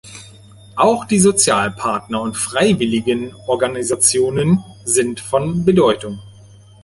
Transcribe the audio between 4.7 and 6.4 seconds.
sind von Bedeutung.